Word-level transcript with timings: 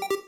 thank 0.00 0.10
you. 0.12 0.25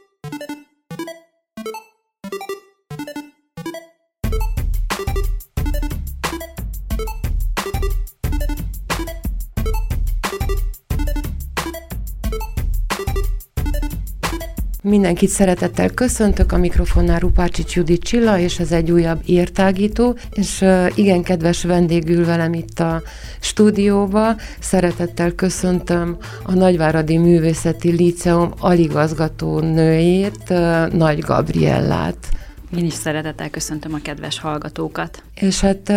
Mindenkit 14.88 15.28
szeretettel 15.28 15.90
köszöntök, 15.90 16.52
a 16.52 16.58
mikrofonnál 16.58 17.18
Rupácsics 17.18 17.74
Judit 17.76 18.02
Csilla, 18.02 18.38
és 18.38 18.58
ez 18.58 18.72
egy 18.72 18.90
újabb 18.90 19.20
értágító, 19.26 20.16
és 20.30 20.64
igen 20.94 21.22
kedves 21.22 21.64
vendég 21.64 22.08
ül 22.08 22.24
velem 22.24 22.52
itt 22.52 22.80
a 22.80 23.02
stúdióba. 23.40 24.36
Szeretettel 24.60 25.32
köszöntöm 25.32 26.16
a 26.42 26.54
Nagyváradi 26.54 27.16
Művészeti 27.16 27.90
Líceum 27.90 28.52
aligazgató 28.60 29.60
nőjét, 29.60 30.54
Nagy 30.92 31.18
Gabriellát. 31.18 32.28
Én 32.76 32.84
is 32.84 32.94
szeretettel 32.94 33.50
köszöntöm 33.50 33.94
a 33.94 33.98
kedves 34.02 34.40
hallgatókat. 34.40 35.22
És 35.34 35.60
hát 35.60 35.92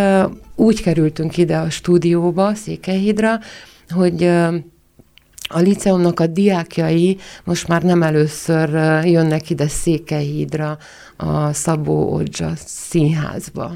úgy 0.56 0.82
kerültünk 0.82 1.38
ide 1.38 1.58
a 1.58 1.70
stúdióba, 1.70 2.54
Székelyhídra, 2.54 3.40
hogy 3.90 4.32
a 5.52 5.60
liceumnak 5.60 6.20
a 6.20 6.28
diákjai 6.28 7.18
most 7.44 7.68
már 7.68 7.84
nem 7.84 8.04
először 8.04 8.70
jönnek 9.06 9.50
ide 9.50 9.68
Székelyhídra, 9.68 10.78
a 11.18 11.54
Szabó 11.54 12.14
Odzsa 12.14 12.52
színházba. 12.56 13.72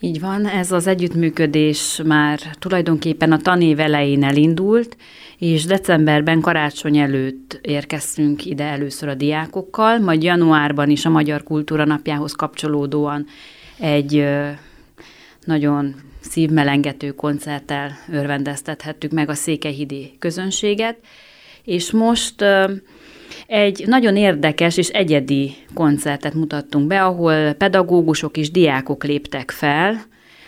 Így 0.00 0.20
van, 0.20 0.46
ez 0.46 0.72
az 0.72 0.86
együttműködés 0.86 2.00
már 2.04 2.40
tulajdonképpen 2.58 3.32
a 3.32 3.38
tanév 3.38 3.80
elején 3.80 4.24
elindult, 4.24 4.96
és 5.38 5.64
decemberben 5.64 6.40
karácsony 6.40 6.96
előtt 6.96 7.58
érkeztünk 7.62 8.44
ide 8.44 8.64
először 8.64 9.08
a 9.08 9.14
diákokkal, 9.14 9.98
majd 9.98 10.22
januárban 10.22 10.90
is 10.90 11.04
a 11.04 11.10
Magyar 11.10 11.42
Kultúra 11.42 11.84
Napjához 11.84 12.32
kapcsolódóan 12.32 13.26
egy 13.78 14.24
nagyon 15.44 15.94
szívmelengető 16.22 17.10
koncerttel 17.10 17.90
örvendeztethettük 18.12 19.10
meg 19.10 19.28
a 19.28 19.34
székelyhidi 19.34 20.16
közönséget, 20.18 20.96
és 21.64 21.90
most 21.90 22.44
egy 23.46 23.84
nagyon 23.86 24.16
érdekes 24.16 24.76
és 24.76 24.88
egyedi 24.88 25.54
koncertet 25.74 26.34
mutattunk 26.34 26.86
be, 26.86 27.04
ahol 27.04 27.52
pedagógusok 27.52 28.36
és 28.36 28.50
diákok 28.50 29.04
léptek 29.04 29.50
fel, 29.50 30.02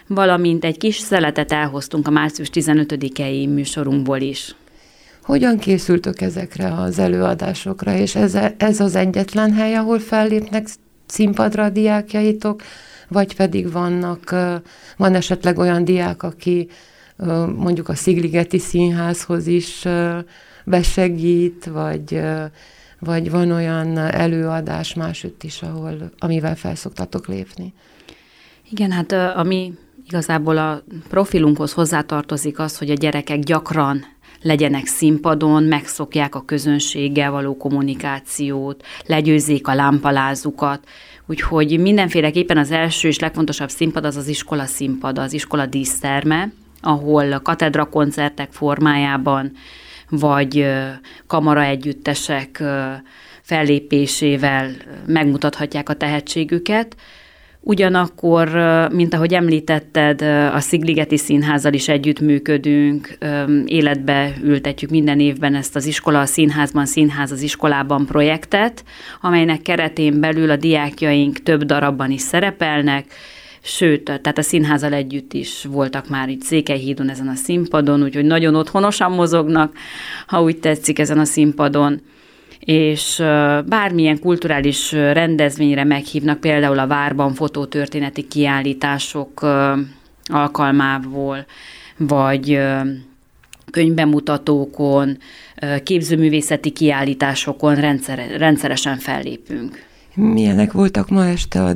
valamint 0.07 0.65
egy 0.65 0.79
kis 0.79 0.97
szeletet 0.97 1.53
elhoztunk 1.53 2.07
a 2.07 2.11
március 2.11 2.51
15-i 2.53 3.55
műsorunkból 3.55 4.21
is. 4.21 4.55
Hogyan 5.23 5.59
készültök 5.59 6.21
ezekre 6.21 6.75
az 6.75 6.99
előadásokra, 6.99 7.97
és 7.97 8.15
ez, 8.15 8.39
ez 8.57 8.81
az 8.81 8.95
egyetlen 8.95 9.53
hely, 9.53 9.75
ahol 9.75 9.99
fellépnek 9.99 10.67
színpadra 11.07 11.65
a 11.65 11.71
diákjaitok, 11.71 12.63
vagy 13.09 13.37
pedig 13.37 13.73
vannak, 13.73 14.31
van 14.97 15.15
esetleg 15.15 15.59
olyan 15.59 15.85
diák, 15.85 16.23
aki 16.23 16.69
mondjuk 17.57 17.89
a 17.89 17.95
Szigligeti 17.95 18.59
Színházhoz 18.59 19.47
is 19.47 19.85
besegít, 20.65 21.65
vagy, 21.65 22.21
vagy 22.99 23.31
van 23.31 23.51
olyan 23.51 23.99
előadás 23.99 24.95
másütt 24.95 25.43
is, 25.43 25.63
ahol, 25.63 26.11
amivel 26.19 26.57
felszoktatok 26.57 27.27
lépni? 27.27 27.75
Igen, 28.71 28.91
hát 28.91 29.13
ami 29.13 29.73
igazából 30.07 30.59
a 30.59 30.83
profilunkhoz 31.09 31.73
hozzátartozik 31.73 32.59
az, 32.59 32.79
hogy 32.79 32.91
a 32.91 32.95
gyerekek 32.95 33.39
gyakran 33.39 34.05
legyenek 34.45 34.87
színpadon, 34.87 35.63
megszokják 35.63 36.35
a 36.35 36.45
közönséggel 36.45 37.31
való 37.31 37.57
kommunikációt, 37.57 38.85
legyőzzék 39.07 39.69
a 39.69 39.75
lámpalázukat, 39.75 40.89
Úgyhogy 41.27 41.81
mindenféleképpen 41.81 42.59
az 42.59 42.71
első 42.71 43.09
és 43.09 43.19
legfontosabb 43.19 43.69
színpad 43.69 44.05
az 44.05 44.17
az 44.17 44.27
iskola 44.27 44.65
színpad, 44.65 45.19
az 45.19 45.33
iskola 45.33 45.67
díszterme, 45.67 46.53
ahol 46.81 47.41
katedra 47.43 47.85
koncertek 47.85 48.53
formájában, 48.53 49.53
vagy 50.09 50.67
kamara 51.27 51.63
együttesek 51.63 52.63
fellépésével 53.43 54.71
megmutathatják 55.07 55.89
a 55.89 55.95
tehetségüket. 55.95 56.97
Ugyanakkor, 57.67 58.49
mint 58.93 59.15
ahogy 59.15 59.35
említetted, 59.35 60.23
a 60.55 60.61
Szigligeti 60.61 61.17
Színházzal 61.17 61.73
is 61.73 61.89
együttműködünk, 61.89 63.19
életbe 63.65 64.33
ültetjük 64.43 64.91
minden 64.91 65.21
évben 65.21 65.55
ezt 65.55 65.77
az 65.77 65.87
iskola 65.87 66.21
a 66.21 66.27
színházban, 66.27 66.87
színház 66.87 67.31
az 67.31 67.43
iskolában 67.43 68.07
projektet, 68.07 68.85
amelynek 69.21 69.63
keretén 69.63 70.21
belül 70.21 70.51
a 70.51 70.57
diákjaink 70.57 71.39
több 71.39 71.63
darabban 71.63 72.11
is 72.11 72.21
szerepelnek, 72.21 73.07
sőt, 73.63 74.05
tehát 74.05 74.39
a 74.39 74.43
színházal 74.43 74.93
együtt 74.93 75.33
is 75.33 75.65
voltak 75.71 76.09
már 76.09 76.29
itt 76.29 76.43
Székelyhídon 76.43 77.11
ezen 77.11 77.29
a 77.29 77.35
színpadon, 77.35 78.03
úgyhogy 78.03 78.25
nagyon 78.25 78.55
otthonosan 78.55 79.13
mozognak, 79.13 79.73
ha 80.27 80.43
úgy 80.43 80.59
tetszik 80.59 80.99
ezen 80.99 81.19
a 81.19 81.25
színpadon 81.25 82.01
és 82.65 83.17
bármilyen 83.67 84.19
kulturális 84.19 84.93
rendezvényre 84.93 85.85
meghívnak, 85.85 86.41
például 86.41 86.79
a 86.79 86.87
Várban 86.87 87.35
fotótörténeti 87.35 88.29
kiállítások 88.29 89.47
alkalmából, 90.25 91.47
vagy 91.97 92.61
könyvbemutatókon, 93.71 95.19
képzőművészeti 95.83 96.71
kiállításokon 96.71 97.75
rendszer, 97.75 98.37
rendszeresen 98.39 98.97
fellépünk. 98.99 99.85
Milyenek 100.15 100.73
voltak 100.73 101.09
ma 101.09 101.27
este 101.27 101.63
a 101.63 101.73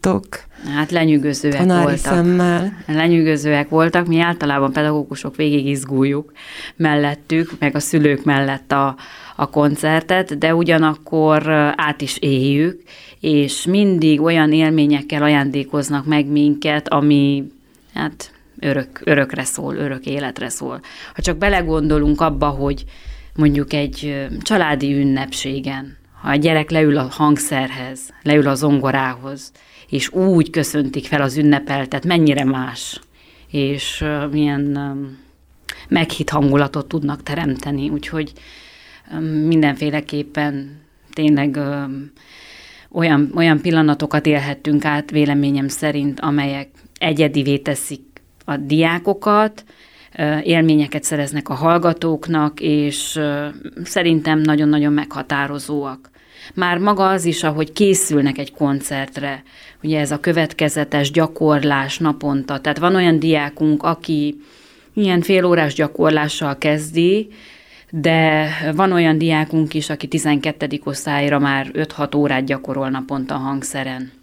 diákjaitok? 0.00 0.26
Hát 0.74 0.90
lenyűgözőek 0.90 1.56
Tanári 1.56 1.82
voltak. 1.82 2.14
Szemmel. 2.14 2.72
Lenyűgözőek 2.86 3.68
voltak. 3.68 4.06
Mi 4.06 4.20
általában 4.20 4.72
pedagógusok 4.72 5.36
végig 5.36 5.66
izguljuk 5.66 6.32
mellettük, 6.76 7.50
meg 7.58 7.74
a 7.74 7.80
szülők 7.80 8.24
mellett 8.24 8.72
a, 8.72 8.96
a 9.36 9.50
koncertet, 9.50 10.38
de 10.38 10.54
ugyanakkor 10.54 11.50
át 11.76 12.00
is 12.00 12.16
éljük, 12.18 12.82
és 13.20 13.66
mindig 13.66 14.20
olyan 14.20 14.52
élményekkel 14.52 15.22
ajándékoznak 15.22 16.06
meg 16.06 16.26
minket, 16.26 16.88
ami 16.88 17.44
hát 17.94 18.32
örök, 18.58 19.00
örökre 19.04 19.44
szól, 19.44 19.76
örök 19.76 20.06
életre 20.06 20.48
szól. 20.48 20.80
Ha 21.14 21.22
csak 21.22 21.36
belegondolunk 21.36 22.20
abba, 22.20 22.46
hogy 22.46 22.84
mondjuk 23.36 23.72
egy 23.72 24.26
családi 24.42 24.94
ünnepségen, 24.94 25.98
ha 26.20 26.30
a 26.30 26.34
gyerek 26.34 26.70
leül 26.70 26.98
a 26.98 27.08
hangszerhez, 27.10 28.00
leül 28.22 28.48
a 28.48 28.54
zongorához, 28.54 29.52
és 29.88 30.12
úgy 30.12 30.50
köszöntik 30.50 31.06
fel 31.06 31.22
az 31.22 31.36
ünnepeltet, 31.36 32.04
mennyire 32.04 32.44
más, 32.44 33.00
és 33.50 34.04
milyen 34.30 34.78
meghitt 35.88 36.30
hangulatot 36.30 36.88
tudnak 36.88 37.22
teremteni, 37.22 37.88
úgyhogy 37.88 38.32
mindenféleképpen 39.46 40.80
tényleg 41.12 41.58
olyan, 42.90 43.32
olyan 43.34 43.60
pillanatokat 43.60 44.26
élhettünk 44.26 44.84
át 44.84 45.10
véleményem 45.10 45.68
szerint, 45.68 46.20
amelyek 46.20 46.68
egyedivé 46.98 47.58
teszik 47.58 48.02
a 48.44 48.56
diákokat, 48.56 49.64
élményeket 50.42 51.02
szereznek 51.02 51.48
a 51.48 51.54
hallgatóknak, 51.54 52.60
és 52.60 53.20
szerintem 53.84 54.38
nagyon-nagyon 54.38 54.92
meghatározóak. 54.92 56.10
Már 56.54 56.78
maga 56.78 57.08
az 57.08 57.24
is, 57.24 57.42
ahogy 57.42 57.72
készülnek 57.72 58.38
egy 58.38 58.52
koncertre, 58.52 59.42
ugye 59.82 60.00
ez 60.00 60.10
a 60.10 60.20
következetes 60.20 61.10
gyakorlás 61.10 61.98
naponta, 61.98 62.60
tehát 62.60 62.78
van 62.78 62.94
olyan 62.94 63.18
diákunk, 63.18 63.82
aki 63.82 64.40
ilyen 64.94 65.20
félórás 65.20 65.74
gyakorlással 65.74 66.58
kezdi, 66.58 67.28
de 67.90 68.48
van 68.74 68.92
olyan 68.92 69.18
diákunk 69.18 69.74
is, 69.74 69.90
aki 69.90 70.06
12. 70.06 70.80
osztályra 70.84 71.38
már 71.38 71.70
5-6 71.72 72.16
órát 72.16 72.44
gyakorol 72.44 72.88
naponta 72.88 73.34
hangszeren. 73.34 74.19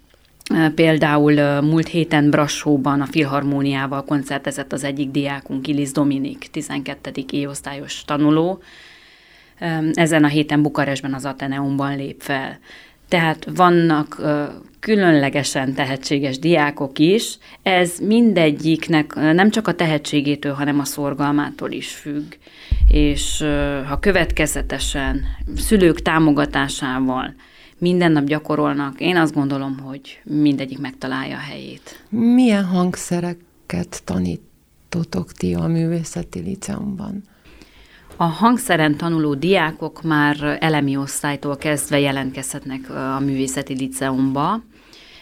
Például 0.74 1.60
múlt 1.60 1.88
héten 1.88 2.30
Brassóban 2.30 3.00
a 3.00 3.06
Filharmóniával 3.06 4.04
koncertezett 4.04 4.72
az 4.72 4.84
egyik 4.84 5.10
diákunk, 5.10 5.68
Ilis 5.68 5.92
Dominik, 5.92 6.48
12. 6.50 7.10
éosztályos 7.30 8.04
tanuló. 8.04 8.62
Ezen 9.92 10.24
a 10.24 10.28
héten 10.28 10.62
Bukarestben 10.62 11.14
az 11.14 11.24
Ateneumban 11.24 11.96
lép 11.96 12.20
fel. 12.20 12.58
Tehát 13.08 13.48
vannak 13.54 14.22
különlegesen 14.80 15.74
tehetséges 15.74 16.38
diákok 16.38 16.98
is, 16.98 17.38
ez 17.62 17.98
mindegyiknek 17.98 19.14
nem 19.14 19.50
csak 19.50 19.68
a 19.68 19.74
tehetségétől, 19.74 20.52
hanem 20.52 20.78
a 20.80 20.84
szorgalmától 20.84 21.70
is 21.70 21.92
függ. 21.92 22.32
És 22.88 23.44
ha 23.88 23.98
következetesen 23.98 25.24
szülők 25.56 26.02
támogatásával 26.02 27.34
minden 27.78 28.12
nap 28.12 28.24
gyakorolnak, 28.24 29.00
én 29.00 29.16
azt 29.16 29.34
gondolom, 29.34 29.78
hogy 29.78 30.20
mindegyik 30.24 30.78
megtalálja 30.78 31.36
a 31.36 31.40
helyét. 31.40 32.04
Milyen 32.08 32.64
hangszereket 32.64 34.02
tanítotok 34.04 35.32
ti 35.32 35.54
a 35.54 35.66
művészeti 35.66 36.38
liceumban? 36.38 37.22
A 38.16 38.24
hangszeren 38.24 38.96
tanuló 38.96 39.34
diákok 39.34 40.02
már 40.02 40.58
elemi 40.60 40.96
osztálytól 40.96 41.56
kezdve 41.56 41.98
jelentkezhetnek 41.98 42.90
a 42.90 43.20
művészeti 43.20 43.74
liceumba, 43.74 44.62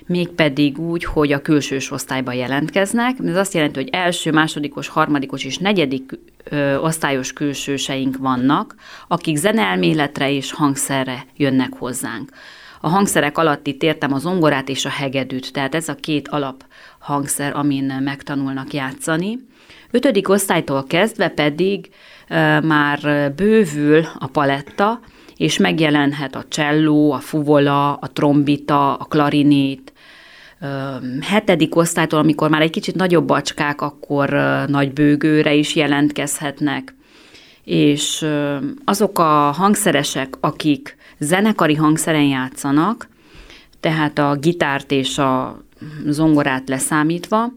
mégpedig 0.06 0.79
úgy, 0.79 1.05
hogy 1.05 1.32
a 1.32 1.43
külsős 1.43 1.91
osztályba 1.91 2.32
jelentkeznek. 2.32 3.17
Ez 3.25 3.37
azt 3.37 3.55
jelenti, 3.55 3.79
hogy 3.79 3.88
első, 3.93 4.32
másodikos, 4.32 4.88
harmadikos 4.88 5.44
és 5.44 5.58
negyedik 5.58 6.19
ö, 6.44 6.76
osztályos 6.76 7.32
külsőseink 7.32 8.17
vannak, 8.17 8.75
akik 9.08 9.37
zeneelméletre 9.37 10.31
és 10.31 10.53
hangszerre 10.53 11.26
jönnek 11.37 11.73
hozzánk. 11.79 12.31
A 12.81 12.88
hangszerek 12.88 13.38
alatt 13.38 13.67
itt 13.67 13.82
értem 13.82 14.12
a 14.12 14.19
zongorát 14.19 14.69
és 14.69 14.85
a 14.85 14.88
hegedűt, 14.88 15.53
tehát 15.53 15.75
ez 15.75 15.88
a 15.88 15.94
két 15.94 16.29
alap 16.29 16.64
hangszer, 16.99 17.56
amin 17.56 17.85
megtanulnak 17.85 18.73
játszani. 18.73 19.38
Ötödik 19.91 20.29
osztálytól 20.29 20.85
kezdve 20.87 21.29
pedig 21.29 21.88
ö, 22.29 22.61
már 22.61 23.32
bővül 23.37 24.06
a 24.19 24.26
paletta, 24.26 25.00
és 25.37 25.58
megjelenhet 25.58 26.35
a 26.35 26.44
cselló, 26.49 27.12
a 27.12 27.19
fuvola, 27.19 27.94
a 27.94 28.12
trombita, 28.12 28.94
a 28.94 29.05
klarinét, 29.05 29.93
hetedik 31.20 31.76
osztálytól, 31.76 32.19
amikor 32.19 32.50
már 32.50 32.62
egy 32.62 32.70
kicsit 32.70 32.94
nagyobb 32.94 33.26
bacskák, 33.26 33.81
akkor 33.81 34.29
nagy 34.69 34.93
bőgőre 34.93 35.55
is 35.55 35.75
jelentkezhetnek. 35.75 36.94
És 37.64 38.26
azok 38.85 39.19
a 39.19 39.50
hangszeresek, 39.50 40.35
akik 40.41 40.97
zenekari 41.19 41.75
hangszeren 41.75 42.26
játszanak, 42.26 43.08
tehát 43.81 44.19
a 44.19 44.37
gitárt 44.41 44.91
és 44.91 45.19
a 45.19 45.62
zongorát 46.06 46.69
leszámítva, 46.69 47.53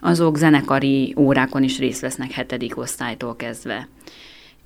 azok 0.00 0.36
zenekari 0.36 1.14
órákon 1.16 1.62
is 1.62 1.78
részt 1.78 2.00
vesznek 2.00 2.30
hetedik 2.30 2.78
osztálytól 2.78 3.36
kezdve. 3.36 3.88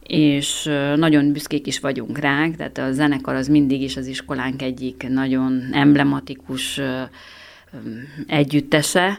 És 0.03 0.71
nagyon 0.97 1.33
büszkék 1.33 1.67
is 1.67 1.81
vagyunk 1.81 2.19
rá, 2.19 2.49
tehát 2.57 2.79
a 2.79 2.93
zenekar 2.93 3.35
az 3.35 3.49
mindig 3.49 3.83
is 3.83 3.97
az 3.97 4.07
iskolánk 4.07 4.63
egyik 4.63 5.07
nagyon 5.09 5.69
emblematikus 5.73 6.81
együttese, 8.27 9.19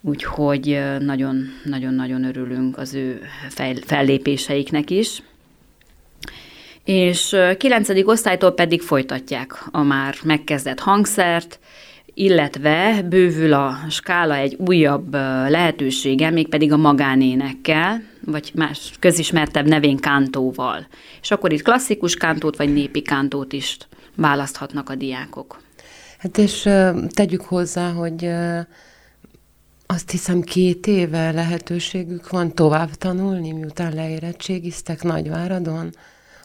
úgyhogy 0.00 0.80
nagyon-nagyon 0.98 2.24
örülünk 2.24 2.78
az 2.78 2.94
ő 2.94 3.20
fellépéseiknek 3.86 4.90
is. 4.90 5.22
És 6.84 7.36
kilencedik 7.58 8.08
osztálytól 8.08 8.52
pedig 8.52 8.82
folytatják 8.82 9.64
a 9.70 9.82
már 9.82 10.14
megkezdett 10.22 10.80
hangszert, 10.80 11.58
illetve 12.14 13.02
bővül 13.02 13.52
a 13.52 13.76
skála 13.90 14.34
egy 14.34 14.56
újabb 14.66 15.14
lehetősége, 15.48 16.30
mégpedig 16.30 16.72
a 16.72 16.76
magánénekkel, 16.76 18.02
vagy 18.24 18.50
más 18.54 18.92
közismertebb 18.98 19.66
nevén 19.66 19.96
kántóval. 19.96 20.86
És 21.22 21.30
akkor 21.30 21.52
itt 21.52 21.62
klasszikus 21.62 22.14
kántót 22.14 22.56
vagy 22.56 22.72
népi 22.72 23.02
kántót 23.02 23.52
is 23.52 23.76
választhatnak 24.16 24.90
a 24.90 24.94
diákok. 24.94 25.62
Hát 26.24 26.38
és 26.38 26.68
tegyük 27.08 27.40
hozzá, 27.40 27.92
hogy 27.92 28.30
azt 29.86 30.10
hiszem 30.10 30.40
két 30.40 30.86
éve 30.86 31.30
lehetőségük 31.30 32.30
van 32.30 32.54
tovább 32.54 32.90
tanulni, 32.90 33.52
miután 33.52 33.94
leérettségiztek 33.94 35.02
Nagyváradon. 35.02 35.90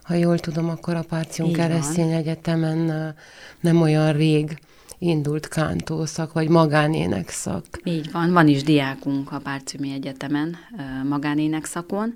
Ha 0.02 0.14
jól 0.14 0.40
tudom, 0.40 0.70
akkor 0.70 0.96
a 0.96 1.04
Párcium 1.10 1.52
Keresztény 1.52 2.12
Egyetemen 2.12 3.16
nem 3.60 3.82
olyan 3.82 4.14
rég 4.14 4.60
indult 4.98 5.48
kántószak, 5.48 6.34
vagy 6.34 6.50
magánénekszak. 6.50 7.66
Így 7.84 8.12
van, 8.12 8.32
van 8.32 8.48
is 8.48 8.64
diákunk 8.64 9.32
a 9.32 9.40
Párciumi 9.40 9.94
Egyetemen 9.94 10.56
magánénekszakon. 11.10 12.16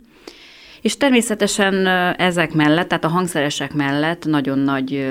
És 0.81 0.98
természetesen 0.98 1.88
ezek 2.18 2.54
mellett, 2.54 2.88
tehát 2.88 3.04
a 3.04 3.10
hangszeresek 3.10 3.74
mellett 3.74 4.25
nagyon 4.25 4.60
nagy 4.60 5.07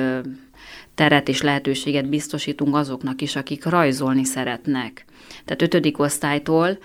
teret 1.02 1.28
és 1.28 1.42
lehetőséget 1.42 2.08
biztosítunk 2.08 2.76
azoknak 2.76 3.22
is, 3.22 3.36
akik 3.36 3.64
rajzolni 3.64 4.24
szeretnek. 4.24 5.04
Tehát 5.44 5.62
ötödik 5.62 5.98
osztálytól 5.98 6.78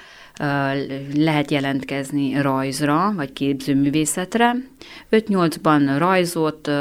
lehet 1.15 1.51
jelentkezni 1.51 2.41
rajzra, 2.41 3.13
vagy 3.15 3.33
képzőművészetre. 3.33 4.55
5-8-ban 5.11 5.95
rajzot, 5.97 6.71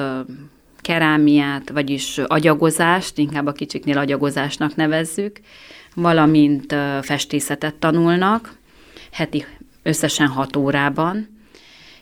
kerámiát, 0.76 1.70
vagyis 1.70 2.18
agyagozást, 2.18 3.18
inkább 3.18 3.46
a 3.46 3.52
kicsiknél 3.52 3.98
agyagozásnak 3.98 4.76
nevezzük, 4.76 5.40
valamint 5.94 6.74
festészetet 7.02 7.74
tanulnak, 7.74 8.52
heti 9.12 9.44
összesen 9.82 10.26
6 10.26 10.56
órában, 10.56 11.35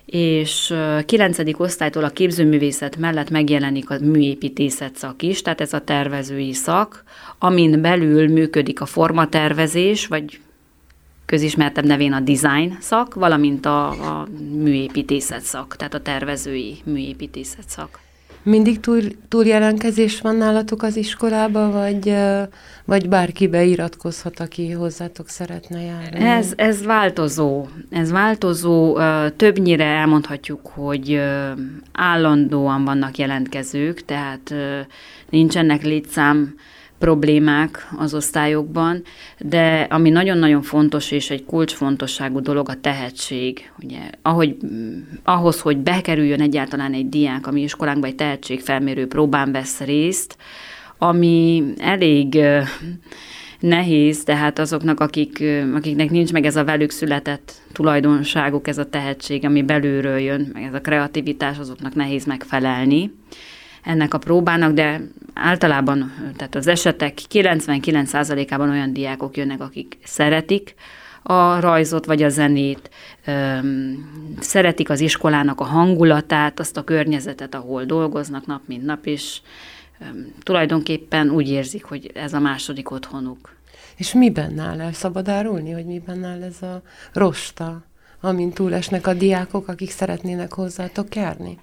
és 0.06 0.74
9. 1.06 1.38
osztálytól 1.56 2.04
a 2.04 2.10
képzőművészet 2.10 2.96
mellett 2.96 3.30
megjelenik 3.30 3.90
a 3.90 3.98
műépítészet 4.00 4.96
szak 4.96 5.22
is, 5.22 5.42
tehát 5.42 5.60
ez 5.60 5.72
a 5.72 5.80
tervezői 5.80 6.52
szak, 6.52 7.04
amin 7.38 7.80
belül 7.80 8.28
működik 8.28 8.80
a 8.80 8.86
formatervezés, 8.86 10.06
vagy 10.06 10.40
közismertebb 11.26 11.84
nevén 11.84 12.12
a 12.12 12.20
design 12.20 12.76
szak, 12.80 13.14
valamint 13.14 13.66
a, 13.66 13.88
a 13.88 14.26
műépítészet 14.52 15.42
szak, 15.42 15.76
tehát 15.76 15.94
a 15.94 16.00
tervezői 16.00 16.76
műépítészet 16.84 17.68
szak. 17.68 18.03
Mindig 18.44 18.80
túl, 18.80 19.00
túljelentkezés 19.28 20.20
van 20.20 20.36
nálatok 20.36 20.82
az 20.82 20.96
iskolába, 20.96 21.70
vagy, 21.70 22.14
vagy 22.84 23.08
bárki 23.08 23.46
beiratkozhat, 23.46 24.40
aki 24.40 24.70
hozzátok 24.70 25.28
szeretne 25.28 25.80
járni? 25.80 26.24
Ez, 26.24 26.52
ez 26.56 26.84
változó. 26.84 27.66
Ez 27.90 28.10
változó. 28.10 28.98
Többnyire 29.36 29.84
elmondhatjuk, 29.84 30.66
hogy 30.66 31.20
állandóan 31.92 32.84
vannak 32.84 33.18
jelentkezők, 33.18 34.04
tehát 34.04 34.54
nincsenek 35.30 35.82
létszám 35.82 36.54
problémák 36.98 37.88
az 37.96 38.14
osztályokban, 38.14 39.02
de 39.38 39.86
ami 39.90 40.10
nagyon-nagyon 40.10 40.62
fontos 40.62 41.10
és 41.10 41.30
egy 41.30 41.44
kulcsfontosságú 41.44 42.40
dolog 42.40 42.68
a 42.68 42.80
tehetség. 42.80 43.70
Ugye, 43.82 43.98
ahogy, 44.22 44.56
ahhoz, 45.22 45.60
hogy 45.60 45.76
bekerüljön 45.76 46.40
egyáltalán 46.40 46.92
egy 46.92 47.08
diák, 47.08 47.46
ami 47.46 47.62
iskolánkban 47.62 48.10
egy 48.10 48.16
tehetségfelmérő 48.16 49.06
próbán 49.06 49.52
vesz 49.52 49.80
részt, 49.80 50.36
ami 50.98 51.64
elég 51.78 52.38
nehéz, 53.60 54.24
tehát 54.24 54.58
azoknak, 54.58 55.00
akik, 55.00 55.44
akiknek 55.74 56.10
nincs 56.10 56.32
meg 56.32 56.44
ez 56.44 56.56
a 56.56 56.64
velük 56.64 56.90
született 56.90 57.52
tulajdonságuk, 57.72 58.68
ez 58.68 58.78
a 58.78 58.88
tehetség, 58.88 59.44
ami 59.44 59.62
belülről 59.62 60.18
jön, 60.18 60.50
meg 60.52 60.62
ez 60.62 60.74
a 60.74 60.80
kreativitás, 60.80 61.58
azoknak 61.58 61.94
nehéz 61.94 62.24
megfelelni 62.24 63.10
ennek 63.84 64.14
a 64.14 64.18
próbának, 64.18 64.72
de 64.72 65.00
általában 65.34 66.12
tehát 66.36 66.54
az 66.54 66.66
esetek 66.66 67.18
99%-ában 67.32 68.70
olyan 68.70 68.92
diákok 68.92 69.36
jönnek, 69.36 69.60
akik 69.60 69.98
szeretik 70.04 70.74
a 71.22 71.60
rajzot 71.60 72.06
vagy 72.06 72.22
a 72.22 72.28
zenét, 72.28 72.90
szeretik 74.40 74.90
az 74.90 75.00
iskolának 75.00 75.60
a 75.60 75.64
hangulatát, 75.64 76.60
azt 76.60 76.76
a 76.76 76.84
környezetet, 76.84 77.54
ahol 77.54 77.84
dolgoznak 77.84 78.46
nap 78.46 78.62
mint 78.66 78.84
nap, 78.84 79.06
és 79.06 79.40
tulajdonképpen 80.42 81.30
úgy 81.30 81.48
érzik, 81.48 81.84
hogy 81.84 82.10
ez 82.14 82.32
a 82.32 82.40
második 82.40 82.90
otthonuk. 82.90 83.52
És 83.96 84.12
miben 84.12 84.58
áll 84.58 84.80
el? 84.80 84.92
Szabad 84.92 85.28
árulni, 85.28 85.70
hogy 85.70 85.84
miben 85.84 86.24
áll 86.24 86.42
ez 86.42 86.62
a 86.62 86.82
rosta, 87.12 87.84
amint 88.20 88.54
túlesnek 88.54 89.06
a 89.06 89.14
diákok, 89.14 89.68
akik 89.68 89.90
szeretnének 89.90 90.52
hozzátok 90.52 91.14
járni? 91.14 91.58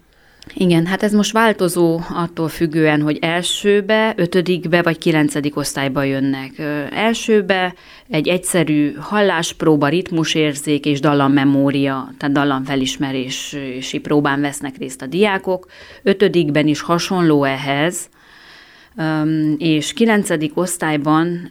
Igen, 0.53 0.85
hát 0.85 1.03
ez 1.03 1.13
most 1.13 1.31
változó 1.31 1.99
attól 2.13 2.47
függően, 2.47 3.01
hogy 3.01 3.17
elsőbe, 3.21 4.13
ötödikbe 4.17 4.81
vagy 4.81 4.97
kilencedik 4.97 5.57
osztályba 5.57 6.03
jönnek. 6.03 6.51
Elsőbe 6.91 7.73
egy 8.09 8.27
egyszerű 8.27 8.93
halláspróba, 8.99 9.87
ritmusérzék 9.87 10.85
és 10.85 10.99
dallammemória, 10.99 12.13
tehát 12.17 12.35
dallamfelismerési 12.35 13.99
próbán 14.01 14.41
vesznek 14.41 14.77
részt 14.77 15.01
a 15.01 15.05
diákok. 15.05 15.67
Ötödikben 16.03 16.67
is 16.67 16.81
hasonló 16.81 17.43
ehhez, 17.43 18.09
és 19.57 19.93
kilencedik 19.93 20.57
osztályban 20.57 21.49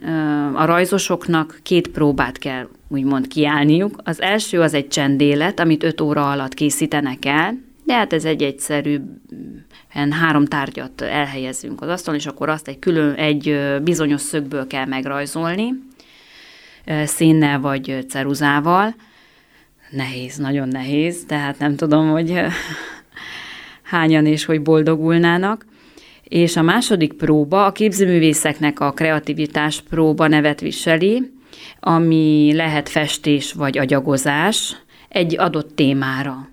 a 0.55 0.65
rajzosoknak 0.65 1.59
két 1.63 1.87
próbát 1.87 2.37
kell 2.37 2.67
úgymond 2.87 3.27
kiállniuk. 3.27 3.95
Az 4.03 4.21
első 4.21 4.59
az 4.59 4.73
egy 4.73 4.87
csendélet, 4.87 5.59
amit 5.59 5.83
öt 5.83 6.01
óra 6.01 6.31
alatt 6.31 6.53
készítenek 6.53 7.25
el, 7.25 7.69
de 7.83 7.93
hát 7.93 8.13
ez 8.13 8.25
egy 8.25 8.43
egyszerű, 8.43 8.99
három 10.09 10.45
tárgyat 10.45 11.01
elhelyezünk 11.01 11.81
az 11.81 11.89
asztalon, 11.89 12.19
és 12.19 12.25
akkor 12.25 12.49
azt 12.49 12.67
egy 12.67 12.79
külön, 12.79 13.13
egy 13.13 13.57
bizonyos 13.83 14.21
szögből 14.21 14.67
kell 14.67 14.85
megrajzolni, 14.85 15.73
színnel 17.03 17.59
vagy 17.59 18.05
ceruzával. 18.07 18.95
Nehéz, 19.89 20.37
nagyon 20.37 20.67
nehéz, 20.67 21.25
tehát 21.27 21.59
nem 21.59 21.75
tudom, 21.75 22.09
hogy 22.09 22.33
hányan 23.91 24.25
és 24.25 24.45
hogy 24.45 24.61
boldogulnának. 24.61 25.65
És 26.23 26.55
a 26.55 26.61
második 26.61 27.13
próba 27.13 27.65
a 27.65 27.71
képzőművészeknek 27.71 28.79
a 28.79 28.91
kreativitás 28.91 29.81
próba 29.81 30.27
nevet 30.27 30.59
viseli, 30.59 31.31
ami 31.79 32.51
lehet 32.55 32.89
festés 32.89 33.53
vagy 33.53 33.77
agyagozás 33.77 34.75
egy 35.09 35.39
adott 35.39 35.75
témára. 35.75 36.50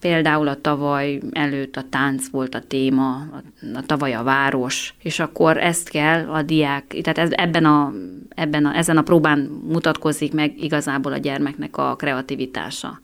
Például 0.00 0.48
a 0.48 0.60
tavaly 0.60 1.20
előtt 1.32 1.76
a 1.76 1.84
tánc 1.90 2.28
volt 2.28 2.54
a 2.54 2.60
téma, 2.60 3.14
a, 3.14 3.42
a 3.74 3.82
tavaly 3.86 4.14
a 4.14 4.22
város, 4.22 4.94
és 5.02 5.18
akkor 5.18 5.56
ezt 5.56 5.88
kell 5.88 6.28
a 6.28 6.42
diák, 6.42 6.86
tehát 7.02 7.18
ez, 7.18 7.30
ebben 7.32 7.64
a, 7.64 7.92
ebben 8.28 8.66
a, 8.66 8.76
ezen 8.76 8.96
a 8.96 9.02
próbán 9.02 9.38
mutatkozik 9.68 10.32
meg 10.32 10.62
igazából 10.62 11.12
a 11.12 11.16
gyermeknek 11.16 11.76
a 11.76 11.96
kreativitása. 11.96 13.00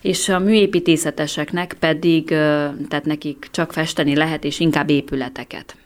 És 0.00 0.28
a 0.28 0.38
műépítészeteseknek 0.38 1.76
pedig, 1.78 2.24
tehát 2.88 3.04
nekik 3.04 3.48
csak 3.50 3.72
festeni 3.72 4.16
lehet, 4.16 4.44
és 4.44 4.60
inkább 4.60 4.90
épületeket 4.90 5.76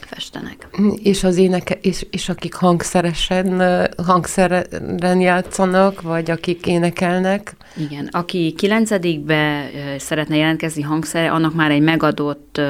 festenek. 0.00 0.68
És 1.02 1.24
az 1.24 1.36
éneke, 1.36 1.78
és, 1.80 2.06
és 2.10 2.28
akik 2.28 2.54
hangszeresen, 2.54 3.62
hangszeren 4.06 5.20
játszanak, 5.20 6.02
vagy 6.02 6.30
akik 6.30 6.66
énekelnek? 6.66 7.56
Igen, 7.76 8.08
aki 8.10 8.54
kilencedikbe 8.56 9.70
szeretne 9.98 10.36
jelentkezni 10.36 10.82
hangszerre, 10.82 11.30
annak 11.30 11.54
már 11.54 11.70
egy 11.70 11.82
megadott 11.82 12.60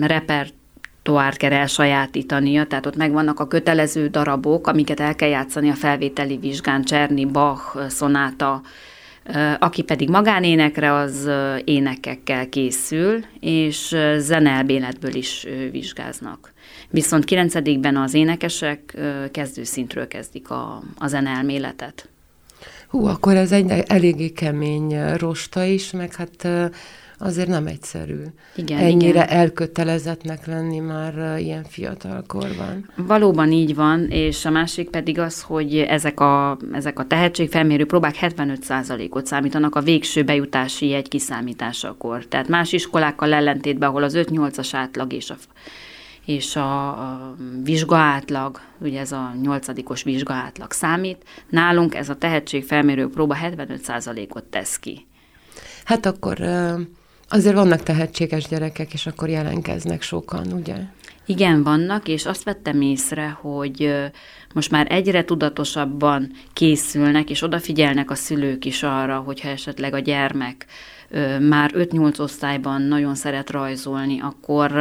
repertoárt 0.00 1.36
kell 1.36 1.52
elsajátítania, 1.52 2.66
tehát 2.66 2.86
ott 2.86 2.96
megvannak 2.96 3.40
a 3.40 3.48
kötelező 3.48 4.08
darabok, 4.08 4.66
amiket 4.66 5.00
el 5.00 5.14
kell 5.14 5.28
játszani 5.28 5.70
a 5.70 5.74
felvételi 5.74 6.36
vizsgán, 6.36 6.84
Cserny, 6.84 7.26
Bach, 7.26 7.88
Szonáta, 7.88 8.60
aki 9.58 9.82
pedig 9.82 10.08
magánénekre, 10.08 10.92
az 10.92 11.30
énekekkel 11.64 12.48
készül, 12.48 13.24
és 13.40 13.96
zeneelméletből 14.18 15.14
is 15.14 15.46
vizsgáznak. 15.70 16.52
Viszont 16.90 17.24
kilencedikben 17.24 17.96
az 17.96 18.14
énekesek 18.14 18.96
kezdőszintről 19.32 20.08
kezdik 20.08 20.50
a, 20.50 20.82
a 20.98 21.06
zeneelméletet. 21.06 22.08
Hú, 22.88 23.06
akkor 23.06 23.36
ez 23.36 23.52
egy 23.52 23.70
eléggé 23.86 24.28
kemény 24.28 25.16
rosta 25.16 25.64
is, 25.64 25.90
meg 25.90 26.14
hát 26.14 26.48
azért 27.18 27.48
nem 27.48 27.66
egyszerű. 27.66 28.22
Igen, 28.54 28.78
Ennyire 28.78 29.24
igen. 29.24 29.28
elkötelezettnek 29.28 30.46
lenni 30.46 30.78
már 30.78 31.38
ilyen 31.40 31.64
fiatal 31.64 32.24
korban. 32.26 32.90
Valóban 32.96 33.52
így 33.52 33.74
van, 33.74 34.06
és 34.10 34.44
a 34.44 34.50
másik 34.50 34.90
pedig 34.90 35.18
az, 35.18 35.42
hogy 35.42 35.76
ezek 35.76 36.20
a, 36.20 36.58
ezek 36.72 36.98
a 36.98 37.06
tehetségfelmérő 37.06 37.86
próbák 37.86 38.16
75%-ot 38.20 39.26
számítanak 39.26 39.74
a 39.74 39.80
végső 39.80 40.24
bejutási 40.24 40.88
jegy 40.88 41.08
kiszámításakor. 41.08 42.26
Tehát 42.26 42.48
más 42.48 42.72
iskolákkal 42.72 43.32
ellentétben, 43.32 43.88
ahol 43.88 44.02
az 44.02 44.14
5-8-as 44.16 44.68
átlag 44.72 45.12
és 45.12 45.30
a 45.30 45.36
és 46.24 46.56
a, 46.56 46.88
a 46.88 47.34
vizsgaátlag, 47.62 48.60
ugye 48.78 49.00
ez 49.00 49.12
a 49.12 49.32
nyolcadikos 49.42 50.02
vizsgaátlag 50.02 50.72
számít, 50.72 51.24
nálunk 51.48 51.94
ez 51.94 52.08
a 52.08 52.14
tehetségfelmérő 52.14 53.08
próba 53.08 53.36
75%-ot 53.42 54.44
tesz 54.44 54.78
ki. 54.78 55.06
Hát 55.84 56.06
akkor 56.06 56.38
Azért 57.28 57.54
vannak 57.54 57.82
tehetséges 57.82 58.48
gyerekek, 58.48 58.92
és 58.92 59.06
akkor 59.06 59.28
jelenkeznek 59.28 60.02
sokan, 60.02 60.52
ugye? 60.52 60.76
Igen, 61.26 61.62
vannak, 61.62 62.08
és 62.08 62.26
azt 62.26 62.44
vettem 62.44 62.80
észre, 62.80 63.28
hogy 63.40 63.94
most 64.54 64.70
már 64.70 64.86
egyre 64.90 65.24
tudatosabban 65.24 66.30
készülnek, 66.52 67.30
és 67.30 67.42
odafigyelnek 67.42 68.10
a 68.10 68.14
szülők 68.14 68.64
is 68.64 68.82
arra, 68.82 69.18
hogyha 69.18 69.48
esetleg 69.48 69.94
a 69.94 69.98
gyermek 69.98 70.66
már 71.40 71.70
5-8 71.74 72.20
osztályban 72.20 72.82
nagyon 72.82 73.14
szeret 73.14 73.50
rajzolni, 73.50 74.20
akkor 74.20 74.72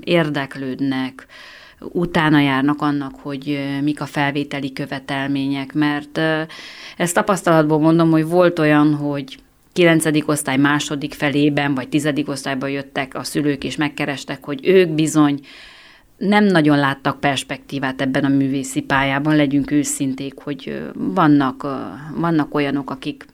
érdeklődnek, 0.00 1.26
utána 1.80 2.40
járnak 2.40 2.82
annak, 2.82 3.14
hogy 3.22 3.58
mik 3.82 4.00
a 4.00 4.06
felvételi 4.06 4.72
követelmények, 4.72 5.72
mert 5.72 6.20
ezt 6.96 7.14
tapasztalatból 7.14 7.78
mondom, 7.78 8.10
hogy 8.10 8.26
volt 8.26 8.58
olyan, 8.58 8.94
hogy 8.94 9.38
9. 9.74 10.04
osztály 10.28 10.56
második 10.56 11.14
felében, 11.14 11.74
vagy 11.74 11.88
10. 11.88 12.08
osztályban 12.26 12.70
jöttek 12.70 13.14
a 13.14 13.24
szülők, 13.24 13.64
és 13.64 13.76
megkerestek, 13.76 14.44
hogy 14.44 14.66
ők 14.66 14.88
bizony 14.88 15.40
nem 16.16 16.44
nagyon 16.44 16.78
láttak 16.78 17.20
perspektívát 17.20 18.00
ebben 18.00 18.24
a 18.24 18.28
művészi 18.28 18.80
pályában, 18.80 19.36
legyünk 19.36 19.70
őszinték, 19.70 20.38
hogy 20.38 20.82
vannak, 20.92 21.66
vannak 22.14 22.54
olyanok, 22.54 22.90
akik 22.90 23.24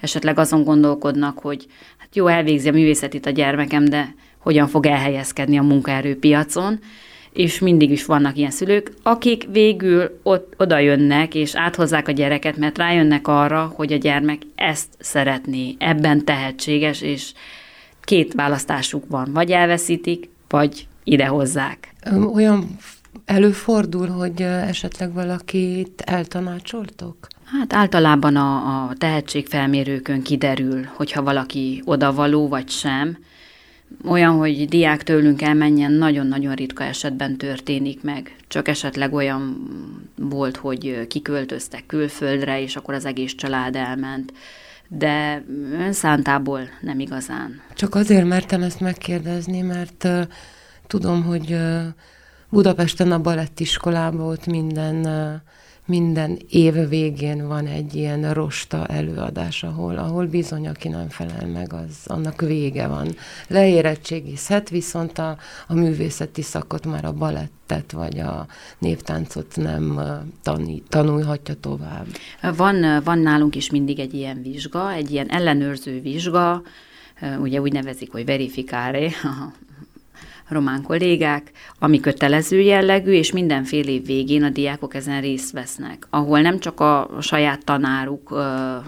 esetleg 0.00 0.38
azon 0.38 0.64
gondolkodnak, 0.64 1.38
hogy 1.38 1.66
hát 1.98 2.16
jó, 2.16 2.26
elvégzi 2.26 2.68
a 2.68 2.72
művészetit 2.72 3.26
a 3.26 3.30
gyermekem, 3.30 3.84
de 3.84 4.14
hogyan 4.38 4.68
fog 4.68 4.86
elhelyezkedni 4.86 5.58
a 5.58 5.62
munkaerőpiacon, 5.62 6.78
és 7.32 7.58
mindig 7.58 7.90
is 7.90 8.04
vannak 8.04 8.36
ilyen 8.36 8.50
szülők, 8.50 8.92
akik 9.02 9.46
végül 9.50 10.20
ott, 10.22 10.54
oda 10.56 10.78
jönnek, 10.78 11.34
és 11.34 11.56
áthozzák 11.56 12.08
a 12.08 12.12
gyereket, 12.12 12.56
mert 12.56 12.78
rájönnek 12.78 13.28
arra, 13.28 13.72
hogy 13.74 13.92
a 13.92 13.96
gyermek 13.96 14.42
ezt 14.54 14.88
szeretné, 14.98 15.74
ebben 15.78 16.24
tehetséges, 16.24 17.00
és 17.00 17.32
két 18.00 18.34
választásuk 18.34 19.04
van, 19.08 19.30
vagy 19.32 19.50
elveszítik, 19.50 20.28
vagy 20.48 20.86
idehozzák. 21.04 21.94
Olyan 22.34 22.76
előfordul, 23.24 24.06
hogy 24.06 24.42
esetleg 24.42 25.12
valakit 25.12 26.02
eltanácsoltok? 26.06 27.16
Hát 27.44 27.72
általában 27.72 28.36
a, 28.36 28.54
a 28.56 28.92
tehetségfelmérőkön 28.98 30.22
kiderül, 30.22 30.84
hogyha 30.94 31.22
valaki 31.22 31.82
odavaló 31.84 32.48
vagy 32.48 32.68
sem, 32.68 33.18
olyan, 34.04 34.36
hogy 34.36 34.68
diák 34.68 35.02
tőlünk 35.02 35.42
elmenjen, 35.42 35.92
nagyon-nagyon 35.92 36.54
ritka 36.54 36.84
esetben 36.84 37.36
történik 37.36 38.02
meg. 38.02 38.36
Csak 38.48 38.68
esetleg 38.68 39.12
olyan 39.12 39.68
volt, 40.16 40.56
hogy 40.56 41.06
kiköltöztek 41.08 41.86
külföldre, 41.86 42.62
és 42.62 42.76
akkor 42.76 42.94
az 42.94 43.04
egész 43.04 43.34
család 43.34 43.76
elment. 43.76 44.32
De 44.88 45.44
önszántából 45.72 46.60
nem 46.80 47.00
igazán. 47.00 47.60
Csak 47.74 47.94
azért 47.94 48.26
mertem 48.26 48.62
ezt 48.62 48.80
megkérdezni, 48.80 49.60
mert 49.60 50.04
uh, 50.04 50.22
tudom, 50.86 51.22
hogy 51.22 51.52
uh, 51.52 51.82
Budapesten 52.48 53.12
a 53.12 53.20
balettiskolában 53.20 54.26
ott 54.26 54.46
minden 54.46 54.96
uh, 54.96 55.32
minden 55.90 56.38
év 56.50 56.88
végén 56.88 57.48
van 57.48 57.66
egy 57.66 57.94
ilyen 57.94 58.32
rosta 58.32 58.86
előadás, 58.86 59.62
ahol, 59.62 59.96
ahol 59.96 60.26
bizony, 60.26 60.68
aki 60.68 60.88
nem 60.88 61.08
felel 61.08 61.46
meg, 61.46 61.72
az 61.72 61.96
annak 62.04 62.40
vége 62.40 62.86
van. 62.86 63.08
Leérettségizhet, 63.48 64.68
viszont 64.68 65.18
a, 65.18 65.38
a 65.66 65.74
művészeti 65.74 66.42
szakot 66.42 66.86
már 66.86 67.04
a 67.04 67.12
balettet 67.12 67.92
vagy 67.92 68.18
a 68.18 68.46
névtáncot 68.78 69.56
nem 69.56 70.00
tani, 70.42 70.82
tanulhatja 70.88 71.54
tovább. 71.54 72.06
Van, 72.56 73.02
van 73.04 73.18
nálunk 73.18 73.56
is 73.56 73.70
mindig 73.70 73.98
egy 73.98 74.14
ilyen 74.14 74.42
vizsga, 74.42 74.92
egy 74.92 75.10
ilyen 75.10 75.28
ellenőrző 75.28 76.00
vizsga, 76.00 76.62
ugye 77.40 77.60
úgy 77.60 77.72
nevezik, 77.72 78.12
hogy 78.12 78.24
verifikáre, 78.24 79.10
román 80.50 80.82
kollégák, 80.82 81.50
ami 81.78 82.00
kötelező 82.00 82.60
jellegű, 82.60 83.12
és 83.12 83.32
mindenfél 83.32 83.88
év 83.88 84.06
végén 84.06 84.42
a 84.42 84.50
diákok 84.50 84.94
ezen 84.94 85.20
részt 85.20 85.52
vesznek, 85.52 86.06
ahol 86.10 86.40
nem 86.40 86.58
csak 86.58 86.80
a 86.80 87.10
saját 87.20 87.64
tanáruk 87.64 88.32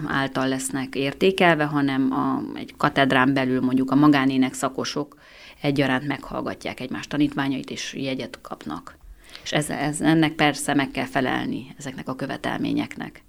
által 0.07 0.47
lesznek 0.47 0.95
értékelve, 0.95 1.63
hanem 1.63 2.11
a, 2.11 2.57
egy 2.57 2.73
katedrán 2.77 3.33
belül 3.33 3.61
mondjuk 3.61 3.91
a 3.91 3.95
magánének 3.95 4.53
szakosok 4.53 5.15
egyaránt 5.61 6.07
meghallgatják 6.07 6.79
egymás 6.79 7.07
tanítványait, 7.07 7.69
és 7.69 7.93
jegyet 7.97 8.39
kapnak. 8.41 8.97
És 9.43 9.51
ez, 9.51 9.69
ez, 9.69 10.01
ennek 10.01 10.31
persze 10.31 10.73
meg 10.73 10.91
kell 10.91 11.05
felelni 11.05 11.75
ezeknek 11.77 12.07
a 12.07 12.15
követelményeknek. 12.15 13.23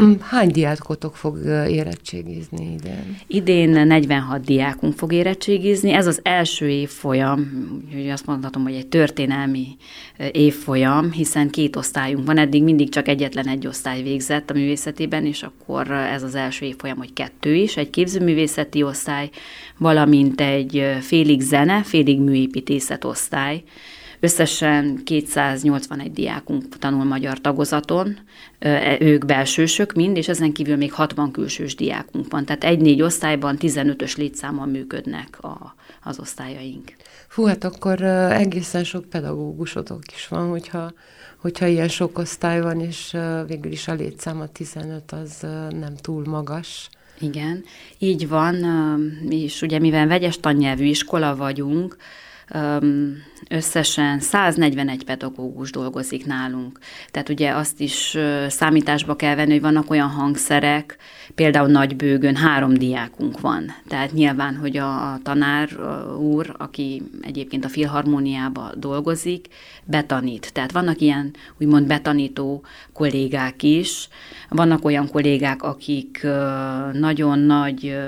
Mm, 0.00 0.12
hány 0.20 0.48
diákotok 0.50 1.16
fog 1.16 1.38
érettségizni 1.68 2.72
idén? 2.72 3.18
Idén 3.26 3.86
46 3.86 4.44
diákunk 4.44 4.94
fog 4.94 5.12
érettségizni. 5.12 5.92
Ez 5.92 6.06
az 6.06 6.20
első 6.22 6.68
évfolyam, 6.68 7.68
úgyhogy 7.86 8.08
azt 8.08 8.26
mondhatom, 8.26 8.62
hogy 8.62 8.74
egy 8.74 8.86
történelmi 8.86 9.76
évfolyam, 10.32 11.12
hiszen 11.12 11.50
két 11.50 11.76
osztályunk 11.76 12.26
van, 12.26 12.38
eddig 12.38 12.62
mindig 12.62 12.88
csak 12.88 13.08
egyetlen 13.08 13.48
egy 13.48 13.66
osztály 13.66 14.02
végzett 14.02 14.50
a 14.50 14.54
művészetében, 14.54 15.26
és 15.26 15.42
akkor 15.42 15.90
ez 15.90 16.22
az 16.22 16.34
első 16.34 16.66
évfolyam, 16.66 16.96
hogy 16.96 17.12
kettő 17.12 17.54
is, 17.54 17.76
egy 17.76 17.90
képzőművészeti 17.90 18.82
osztály, 18.82 19.30
valamint 19.78 20.40
egy 20.40 20.96
félig 21.00 21.40
zene, 21.40 21.82
félig 21.82 22.20
műépítészet 22.20 23.04
osztály, 23.04 23.62
Összesen 24.20 25.00
281 25.04 26.12
diákunk 26.12 26.78
tanul 26.78 27.04
magyar 27.04 27.40
tagozaton, 27.40 28.18
e, 28.58 28.96
ők 29.00 29.24
belsősök 29.24 29.92
mind, 29.92 30.16
és 30.16 30.28
ezen 30.28 30.52
kívül 30.52 30.76
még 30.76 30.92
60 30.92 31.30
külsős 31.30 31.74
diákunk 31.74 32.30
van. 32.30 32.44
Tehát 32.44 32.64
egy-négy 32.64 33.02
osztályban 33.02 33.56
15-ös 33.60 34.16
létszámmal 34.16 34.66
működnek 34.66 35.38
a, 35.44 35.74
az 36.02 36.18
osztályaink. 36.18 36.92
Fú, 37.28 37.44
hát 37.44 37.64
akkor 37.64 38.02
egészen 38.02 38.84
sok 38.84 39.04
pedagógusotok 39.04 40.02
is 40.14 40.28
van, 40.28 40.48
hogyha, 40.48 40.92
hogyha 41.36 41.66
ilyen 41.66 41.88
sok 41.88 42.18
osztály 42.18 42.60
van, 42.60 42.80
és 42.80 43.16
végül 43.46 43.72
is 43.72 43.88
a 43.88 43.92
létszám 43.94 44.40
a 44.40 44.46
15 44.46 45.12
az 45.12 45.40
nem 45.70 45.96
túl 45.96 46.24
magas. 46.26 46.88
Igen, 47.20 47.64
így 47.98 48.28
van, 48.28 48.56
és 49.28 49.62
ugye 49.62 49.78
mivel 49.78 50.06
vegyes 50.06 50.40
tannyelvű 50.40 50.84
iskola 50.84 51.36
vagyunk, 51.36 51.96
összesen 53.48 54.20
141 54.20 55.04
pedagógus 55.04 55.70
dolgozik 55.70 56.26
nálunk. 56.26 56.78
Tehát 57.10 57.28
ugye 57.28 57.50
azt 57.50 57.80
is 57.80 58.16
számításba 58.48 59.16
kell 59.16 59.34
venni, 59.34 59.50
hogy 59.50 59.60
vannak 59.60 59.90
olyan 59.90 60.08
hangszerek, 60.08 60.96
például 61.34 61.68
Nagybőgön 61.68 62.36
három 62.36 62.74
diákunk 62.74 63.40
van. 63.40 63.74
Tehát 63.88 64.12
nyilván, 64.12 64.56
hogy 64.56 64.76
a, 64.76 65.12
a 65.12 65.18
tanár 65.22 65.68
úr, 66.18 66.54
aki 66.58 67.02
egyébként 67.22 67.64
a 67.64 67.68
filharmóniába 67.68 68.70
dolgozik, 68.76 69.48
betanít. 69.84 70.52
Tehát 70.52 70.72
vannak 70.72 71.00
ilyen 71.00 71.30
úgymond 71.60 71.86
betanító 71.86 72.62
kollégák 72.92 73.62
is, 73.62 74.08
vannak 74.48 74.84
olyan 74.84 75.08
kollégák, 75.08 75.62
akik 75.62 76.26
nagyon 76.92 77.38
nagy 77.38 77.98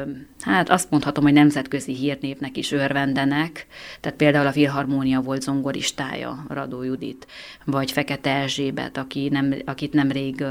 hát 0.41 0.71
azt 0.71 0.91
mondhatom, 0.91 1.25
hogy 1.25 1.33
nemzetközi 1.33 1.95
hírnévnek 1.95 2.57
is 2.57 2.73
örvendenek, 2.73 3.67
tehát 4.01 4.19
például 4.19 4.47
a 4.47 4.53
Filharmónia 4.53 5.21
volt 5.21 5.43
zongoristája, 5.43 6.45
Radó 6.49 6.83
Judit, 6.83 7.27
vagy 7.65 7.93
Fekete 7.93 8.31
Erzsébet, 8.31 8.97
aki 8.97 9.29
nem, 9.29 9.55
akit 9.65 9.93
nemrég 9.93 10.45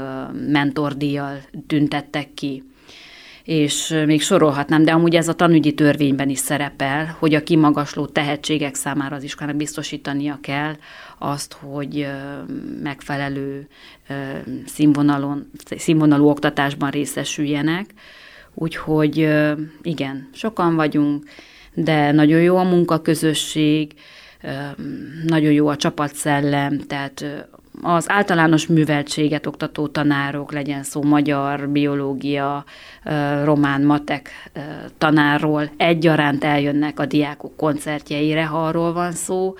mentordíjal 0.46 1.40
tüntettek 1.66 2.34
ki 2.34 2.62
és 3.48 4.02
még 4.06 4.22
sorolhatnám, 4.22 4.84
de 4.84 4.92
amúgy 4.92 5.14
ez 5.14 5.28
a 5.28 5.32
tanügyi 5.32 5.74
törvényben 5.74 6.28
is 6.28 6.38
szerepel, 6.38 7.16
hogy 7.18 7.34
a 7.34 7.42
kimagasló 7.42 8.06
tehetségek 8.06 8.74
számára 8.74 9.16
az 9.16 9.22
iskolának 9.22 9.56
biztosítania 9.56 10.38
kell 10.42 10.76
azt, 11.18 11.52
hogy 11.52 12.06
megfelelő 12.82 13.68
színvonalon, 14.66 15.50
színvonalú 15.76 16.28
oktatásban 16.28 16.90
részesüljenek. 16.90 17.94
Úgyhogy 18.60 19.28
igen, 19.82 20.28
sokan 20.32 20.74
vagyunk, 20.74 21.24
de 21.74 22.12
nagyon 22.12 22.40
jó 22.40 22.56
a 22.56 22.62
munkaközösség, 22.62 23.92
nagyon 25.26 25.52
jó 25.52 25.68
a 25.68 25.76
csapatszellem, 25.76 26.78
tehát 26.78 27.24
az 27.82 28.10
általános 28.10 28.66
műveltséget 28.66 29.46
oktató 29.46 29.86
tanárok, 29.86 30.52
legyen 30.52 30.82
szó 30.82 31.02
magyar, 31.02 31.68
biológia, 31.68 32.64
román, 33.44 33.82
matek 33.82 34.30
tanárról, 34.98 35.70
egyaránt 35.76 36.44
eljönnek 36.44 37.00
a 37.00 37.06
diákok 37.06 37.56
koncertjeire, 37.56 38.46
ha 38.46 38.66
arról 38.66 38.92
van 38.92 39.12
szó, 39.12 39.54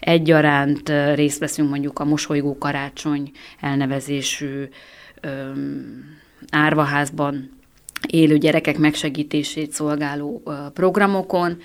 egyaránt 0.00 0.92
részt 1.14 1.38
veszünk 1.38 1.68
mondjuk 1.68 1.98
a 1.98 2.04
Mosolygó 2.04 2.58
Karácsony 2.58 3.30
elnevezésű 3.60 4.68
árvaházban 6.50 7.60
élő 8.08 8.38
gyerekek 8.38 8.78
megsegítését 8.78 9.72
szolgáló 9.72 10.42
programokon, 10.74 11.58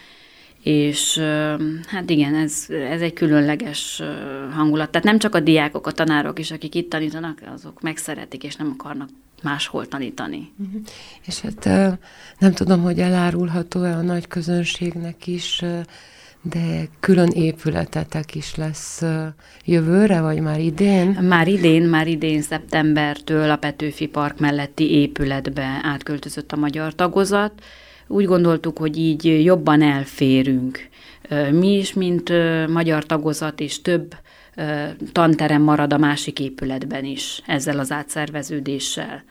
és 0.64 1.18
hát 1.88 2.10
igen, 2.10 2.36
ez, 2.36 2.66
ez 2.70 3.02
egy 3.02 3.14
különleges 3.14 4.02
hangulat. 4.52 4.90
Tehát 4.90 5.08
nem 5.08 5.20
csak 5.20 5.36
a 5.36 5.40
diákok, 5.40 5.88
a 5.88 5.92
tanárok 5.92 6.40
is, 6.40 6.52
akik 6.52 6.76
itt 6.76 6.90
tanítanak, 6.90 7.42
azok 7.54 7.82
megszeretik, 7.82 8.44
és 8.44 8.56
nem 8.56 8.76
akarnak 8.78 9.10
máshol 9.44 9.88
tanítani. 9.88 10.52
Uh-huh. 10.58 10.82
És 11.26 11.42
hát 11.42 11.66
nem 12.40 12.54
tudom, 12.54 12.82
hogy 12.82 13.00
elárulható-e 13.00 13.98
a 13.98 14.02
nagy 14.02 14.28
közönségnek 14.28 15.28
is, 15.28 15.64
de 16.50 16.88
külön 17.00 17.30
épületetek 17.30 18.36
is 18.36 18.56
lesz 18.56 19.04
jövőre, 19.66 20.22
vagy 20.22 20.40
már 20.40 20.60
idén? 20.60 21.08
Már 21.10 21.48
idén, 21.48 21.84
már 21.84 22.08
idén 22.08 22.42
szeptembertől 22.42 23.50
a 23.50 23.56
Petőfi 23.56 24.08
Park 24.08 24.40
melletti 24.40 24.92
épületbe 24.92 25.80
átköltözött 25.84 26.52
a 26.52 26.56
magyar 26.56 26.96
tagozat, 26.96 27.64
úgy 28.08 28.26
gondoltuk, 28.26 28.78
hogy 28.78 28.98
így 28.98 29.44
jobban 29.44 29.82
elférünk. 29.82 30.88
Mi 31.52 31.78
is, 31.78 31.94
mint 31.94 32.32
magyar 32.68 33.06
tagozat, 33.06 33.60
és 33.60 33.82
több 33.82 34.16
tanterem 35.12 35.62
marad 35.62 35.94
a 35.94 35.98
másik 35.98 36.40
épületben 36.40 37.06
is 37.06 37.42
ezzel 37.46 37.80
az 37.80 37.92
átszerveződéssel. 37.92 39.24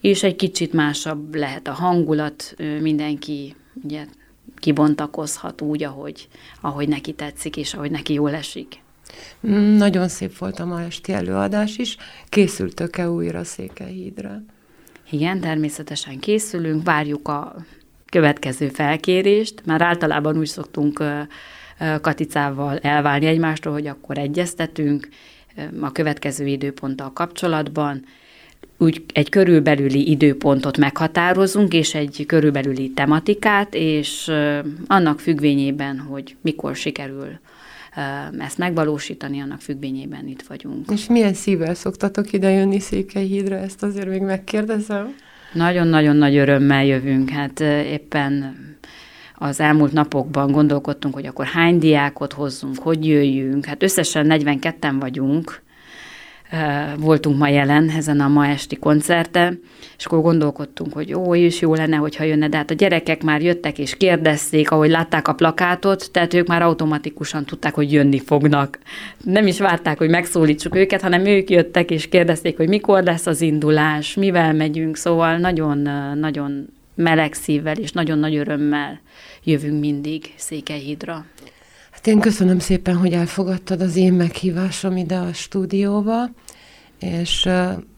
És 0.00 0.22
egy 0.22 0.36
kicsit 0.36 0.72
másabb 0.72 1.34
lehet 1.34 1.68
a 1.68 1.72
hangulat, 1.72 2.54
mindenki 2.80 3.54
ugye 3.82 4.04
kibontakozhat 4.56 5.60
úgy, 5.60 5.82
ahogy, 5.82 6.28
ahogy 6.60 6.88
neki 6.88 7.12
tetszik, 7.12 7.56
és 7.56 7.74
ahogy 7.74 7.90
neki 7.90 8.12
jól 8.12 8.34
esik. 8.34 8.80
Nagyon 9.76 10.08
szép 10.08 10.38
volt 10.38 10.58
a 10.58 10.64
ma 10.64 10.82
esti 10.82 11.12
előadás 11.12 11.78
is. 11.78 11.96
Készültök-e 12.28 13.10
újra 13.10 13.44
Székelyhídra? 13.44 14.42
Igen, 15.10 15.40
természetesen 15.40 16.18
készülünk, 16.18 16.84
várjuk 16.84 17.28
a 17.28 17.56
következő 18.10 18.68
felkérést. 18.68 19.62
Már 19.64 19.82
általában 19.82 20.38
úgy 20.38 20.46
szoktunk 20.46 21.04
Katicával 22.00 22.78
elválni 22.78 23.26
egymástól, 23.26 23.72
hogy 23.72 23.86
akkor 23.86 24.18
egyeztetünk 24.18 25.08
a 25.80 25.92
következő 25.92 26.46
időponttal 26.46 27.12
kapcsolatban, 27.12 28.04
úgy 28.78 29.04
egy 29.12 29.28
körülbelüli 29.28 30.10
időpontot 30.10 30.78
meghatározunk, 30.78 31.72
és 31.72 31.94
egy 31.94 32.24
körülbelüli 32.26 32.90
tematikát, 32.90 33.74
és 33.74 34.32
annak 34.86 35.20
függvényében, 35.20 35.98
hogy 35.98 36.36
mikor 36.40 36.76
sikerül 36.76 37.38
ezt 38.38 38.58
megvalósítani, 38.58 39.40
annak 39.40 39.60
függvényében 39.60 40.26
itt 40.28 40.42
vagyunk. 40.42 40.90
És 40.90 41.06
milyen 41.06 41.34
szívvel 41.34 41.74
szoktatok 41.74 42.32
ide 42.32 42.50
jönni 42.50 42.80
Székelyhídra, 42.80 43.56
ezt 43.56 43.82
azért 43.82 44.08
még 44.08 44.20
megkérdezem? 44.20 45.14
Nagyon-nagyon 45.52 46.16
nagy 46.16 46.36
örömmel 46.36 46.84
jövünk. 46.84 47.30
Hát 47.30 47.60
éppen 47.90 48.56
az 49.34 49.60
elmúlt 49.60 49.92
napokban 49.92 50.52
gondolkodtunk, 50.52 51.14
hogy 51.14 51.26
akkor 51.26 51.46
hány 51.46 51.78
diákot 51.78 52.32
hozzunk, 52.32 52.78
hogy 52.78 53.06
jöjjünk. 53.06 53.64
Hát 53.64 53.82
összesen 53.82 54.26
42-en 54.28 54.96
vagyunk, 55.00 55.62
voltunk 56.98 57.38
ma 57.38 57.48
jelen 57.48 57.90
ezen 57.96 58.20
a 58.20 58.28
ma 58.28 58.46
esti 58.46 58.76
koncerten, 58.76 59.60
és 59.98 60.04
akkor 60.04 60.20
gondolkodtunk, 60.20 60.92
hogy 60.92 61.14
ó, 61.14 61.34
is 61.34 61.60
jó 61.60 61.74
lenne, 61.74 61.96
hogyha 61.96 62.24
jönne, 62.24 62.48
de 62.48 62.56
hát 62.56 62.70
a 62.70 62.74
gyerekek 62.74 63.22
már 63.22 63.42
jöttek 63.42 63.78
és 63.78 63.96
kérdezték, 63.96 64.70
ahogy 64.70 64.90
látták 64.90 65.28
a 65.28 65.34
plakátot, 65.34 66.10
tehát 66.12 66.34
ők 66.34 66.46
már 66.46 66.62
automatikusan 66.62 67.44
tudták, 67.44 67.74
hogy 67.74 67.92
jönni 67.92 68.18
fognak. 68.18 68.78
Nem 69.24 69.46
is 69.46 69.58
várták, 69.58 69.98
hogy 69.98 70.08
megszólítsuk 70.08 70.76
őket, 70.76 71.02
hanem 71.02 71.24
ők 71.24 71.50
jöttek 71.50 71.90
és 71.90 72.08
kérdezték, 72.08 72.56
hogy 72.56 72.68
mikor 72.68 73.02
lesz 73.02 73.26
az 73.26 73.40
indulás, 73.40 74.14
mivel 74.14 74.52
megyünk, 74.52 74.96
szóval 74.96 75.36
nagyon-nagyon 75.36 76.66
meleg 76.94 77.32
szívvel 77.32 77.76
és 77.76 77.92
nagyon 77.92 78.18
nagy 78.18 78.36
örömmel 78.36 79.00
jövünk 79.44 79.80
mindig 79.80 80.32
Székelyhídra. 80.36 81.24
Hát 82.06 82.14
én 82.14 82.20
köszönöm 82.20 82.58
szépen, 82.58 82.96
hogy 82.96 83.12
elfogadtad 83.12 83.80
az 83.80 83.96
én 83.96 84.12
meghívásom 84.12 84.96
ide 84.96 85.16
a 85.16 85.32
stúdióba, 85.32 86.30
és 86.98 87.48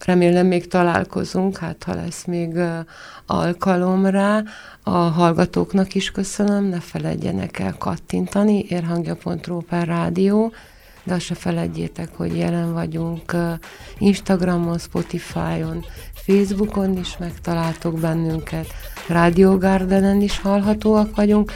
remélem 0.04 0.46
még 0.46 0.66
találkozunk, 0.66 1.56
hát 1.56 1.84
ha 1.84 1.94
lesz 1.94 2.24
még 2.24 2.58
alkalom 3.26 4.06
rá. 4.06 4.42
A 4.82 4.90
hallgatóknak 4.90 5.94
is 5.94 6.10
köszönöm, 6.10 6.64
ne 6.64 6.80
feledjenek 6.80 7.58
el 7.58 7.74
kattintani, 7.78 8.64
érhangja.ru 8.68 9.60
per 9.60 9.86
rádió, 9.86 10.52
de 11.04 11.14
azt 11.14 11.24
se 11.24 11.34
feledjétek, 11.34 12.08
hogy 12.16 12.36
jelen 12.36 12.72
vagyunk 12.72 13.36
Instagramon, 13.98 14.78
Spotify-on, 14.78 15.84
Facebookon 16.14 16.98
is 16.98 17.16
megtaláltok 17.18 18.00
bennünket, 18.00 18.66
Radio 19.08 19.58
Gardenen 19.58 20.20
is 20.20 20.40
hallhatóak 20.40 21.16
vagyunk, 21.16 21.52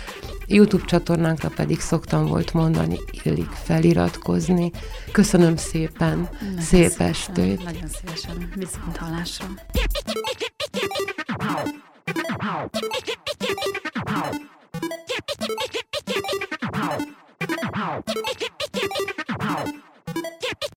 YouTube 0.52 0.84
csatornánkra 0.84 1.48
pedig 1.48 1.80
szoktam 1.80 2.26
volt 2.26 2.52
mondani, 2.52 2.98
illik 3.24 3.50
feliratkozni. 3.50 4.70
Köszönöm 5.12 5.56
szépen, 5.56 6.28
nagyon 6.40 6.60
szép 6.60 6.90
szépen, 6.90 7.08
estét! 7.08 7.64
Nagyon 7.64 7.88
szívesen, 7.88 8.52
viszont 8.54 8.96
hallásra! 8.96 9.46
Ow. 11.38 11.92